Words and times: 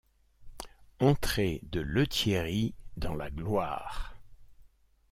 Entrée 0.99 1.59
de 1.61 1.79
Lethierry 1.79 2.73
dans 2.97 3.13
la 3.13 3.29
gloire 3.29 4.15